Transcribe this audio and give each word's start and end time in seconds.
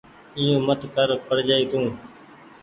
ائيو 0.37 0.55
مت 0.67 0.81
ڪر 0.95 1.09
پڙجآئي 1.27 1.65
تو۔ 1.71 1.81